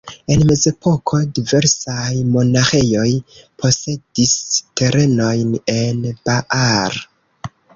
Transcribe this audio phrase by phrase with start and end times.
[0.35, 3.11] En mezepoko diversaj monaĥejoj
[3.65, 4.33] posedis
[4.81, 6.99] terenojn en Baar.